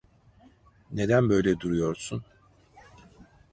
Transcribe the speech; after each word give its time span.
Neden 0.91 1.29
böyle 1.29 1.59
duruyorsun? 1.59 2.23